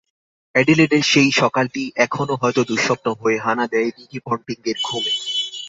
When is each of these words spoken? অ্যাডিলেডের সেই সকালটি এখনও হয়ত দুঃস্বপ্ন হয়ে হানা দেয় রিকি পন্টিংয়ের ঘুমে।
অ্যাডিলেডের 0.55 1.03
সেই 1.03 1.31
সকালটি 1.31 1.83
এখনও 1.95 2.35
হয়ত 2.35 2.57
দুঃস্বপ্ন 2.59 3.07
হয়ে 3.13 3.37
হানা 3.39 3.65
দেয় 3.67 3.89
রিকি 3.97 4.19
পন্টিংয়ের 4.25 4.77
ঘুমে। 4.85 5.13